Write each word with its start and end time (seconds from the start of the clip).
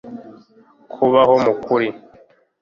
kubaho 0.91 1.33
mu 1.43 1.53
kuri 1.63 1.87